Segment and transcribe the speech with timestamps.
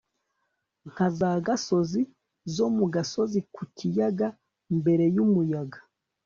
[0.89, 2.01] Nka za gasozi
[2.53, 4.27] zo mu gasozi ku kiyaga
[4.77, 5.79] mbere yumuyaga